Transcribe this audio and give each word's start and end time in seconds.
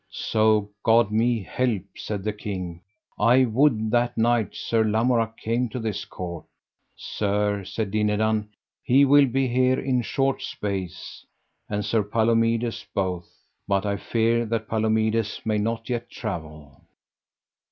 So 0.09 0.71
God 0.81 1.11
me 1.11 1.43
help, 1.43 1.83
said 1.95 2.23
the 2.23 2.33
king, 2.33 2.81
I 3.19 3.45
would 3.45 3.91
that 3.91 4.17
knight, 4.17 4.55
Sir 4.55 4.83
Lamorak, 4.83 5.37
came 5.37 5.69
to 5.69 5.79
this 5.79 6.05
Court. 6.05 6.43
Sir, 6.95 7.63
said 7.63 7.91
Dinadan, 7.91 8.49
he 8.81 9.05
will 9.05 9.27
be 9.27 9.47
here 9.47 9.79
in 9.79 10.01
short 10.01 10.41
space, 10.41 11.23
and 11.69 11.85
Sir 11.85 12.01
Palomides 12.01 12.83
both, 12.95 13.29
but 13.67 13.85
I 13.85 13.97
fear 13.97 14.43
that 14.47 14.67
Palomides 14.67 15.39
may 15.45 15.59
not 15.59 15.87
yet 15.87 16.09
travel. 16.09 16.81